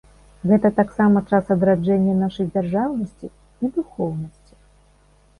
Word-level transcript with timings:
Гэта 0.51 0.69
таксама 0.77 1.17
час 1.31 1.49
адраджэння 1.55 2.15
нашай 2.21 2.45
дзяржаўнасці 2.55 3.29
і 3.67 3.71
духоўнасці. 3.77 4.53